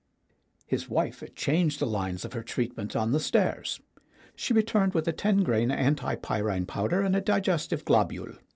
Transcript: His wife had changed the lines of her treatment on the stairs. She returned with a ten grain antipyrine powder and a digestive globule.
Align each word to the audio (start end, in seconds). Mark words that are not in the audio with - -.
His 0.65 0.89
wife 0.89 1.19
had 1.19 1.35
changed 1.35 1.77
the 1.79 1.85
lines 1.85 2.25
of 2.25 2.33
her 2.33 2.41
treatment 2.41 2.95
on 2.95 3.11
the 3.11 3.19
stairs. 3.19 3.79
She 4.35 4.51
returned 4.51 4.95
with 4.95 5.07
a 5.07 5.13
ten 5.13 5.43
grain 5.43 5.69
antipyrine 5.69 6.65
powder 6.65 7.03
and 7.03 7.15
a 7.15 7.21
digestive 7.21 7.85
globule. 7.85 8.33